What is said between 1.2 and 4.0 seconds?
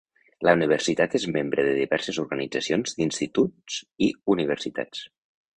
membre de diverses organitzacions d'instituts